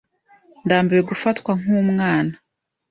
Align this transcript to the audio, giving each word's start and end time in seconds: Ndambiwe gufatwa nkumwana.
Ndambiwe 0.65 1.01
gufatwa 1.09 1.51
nkumwana. 1.59 2.35